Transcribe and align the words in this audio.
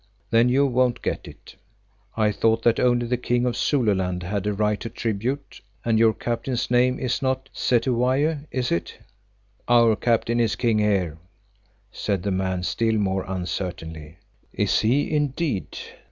Then 0.31 0.49
you 0.49 0.65
won't 0.65 1.03
get 1.03 1.27
it. 1.27 1.57
I 2.17 2.31
thought 2.31 2.63
that 2.63 2.79
only 2.79 3.05
the 3.05 3.17
King 3.17 3.45
of 3.45 3.55
Zululand 3.55 4.23
had 4.23 4.47
a 4.47 4.53
right 4.53 4.79
to 4.79 4.89
tribute, 4.89 5.61
and 5.85 5.99
your 5.99 6.11
Captain's 6.15 6.71
name 6.71 6.97
is 6.97 7.21
not 7.21 7.49
Cetywayo, 7.53 8.43
is 8.49 8.71
it?" 8.71 8.97
"Our 9.67 9.95
Captain 9.95 10.39
is 10.39 10.55
King 10.55 10.79
here," 10.79 11.19
said 11.91 12.23
the 12.23 12.31
man 12.31 12.63
still 12.63 12.95
more 12.95 13.25
uncertainly. 13.27 14.17
"Is 14.53 14.79
he 14.79 15.11
indeed? 15.11 15.77